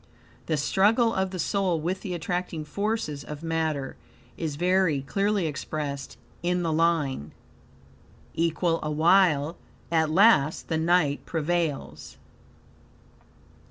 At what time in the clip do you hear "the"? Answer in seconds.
0.47-0.57, 1.29-1.37, 2.01-2.15, 6.63-6.73, 10.69-10.77